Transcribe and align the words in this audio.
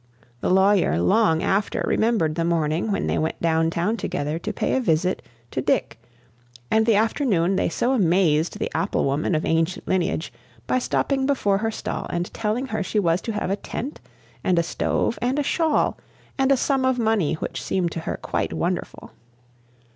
The 0.39 0.49
lawyer 0.49 0.99
long 0.99 1.43
after 1.43 1.83
remembered 1.85 2.33
the 2.33 2.43
morning 2.43 2.91
they 3.05 3.19
went 3.19 3.39
down 3.39 3.69
town 3.69 3.97
together 3.97 4.39
to 4.39 4.51
pay 4.51 4.73
a 4.75 4.81
visit 4.81 5.21
to 5.51 5.61
Dick, 5.61 5.99
and 6.71 6.87
the 6.87 6.95
afternoon 6.95 7.55
they 7.55 7.69
so 7.69 7.91
amazed 7.93 8.57
the 8.57 8.75
apple 8.75 9.05
woman 9.05 9.35
of 9.35 9.45
ancient 9.45 9.87
lineage 9.87 10.33
by 10.65 10.79
stopping 10.79 11.27
before 11.27 11.59
her 11.59 11.69
stall 11.69 12.07
and 12.09 12.33
telling 12.33 12.65
her 12.65 12.81
she 12.81 12.97
was 12.97 13.21
to 13.21 13.31
have 13.33 13.51
a 13.51 13.55
tent, 13.55 14.01
and 14.43 14.57
a 14.57 14.63
stove, 14.63 15.19
and 15.21 15.37
a 15.37 15.43
shawl, 15.43 15.99
and 16.35 16.51
a 16.51 16.57
sum 16.57 16.83
of 16.83 16.97
money 16.97 17.35
which 17.35 17.61
seemed 17.61 17.91
to 17.91 17.99
her 17.99 18.17
quite 18.19 18.53
wonderful. 18.53 19.11